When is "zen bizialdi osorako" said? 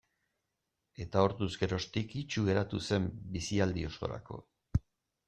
2.89-4.41